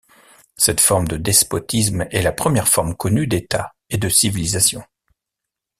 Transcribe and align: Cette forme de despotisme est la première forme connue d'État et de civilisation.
Cette 0.57 0.81
forme 0.81 1.07
de 1.07 1.15
despotisme 1.15 2.07
est 2.09 2.23
la 2.23 2.31
première 2.31 2.67
forme 2.67 2.95
connue 2.95 3.27
d'État 3.27 3.75
et 3.91 3.99
de 3.99 4.09
civilisation. 4.09 4.83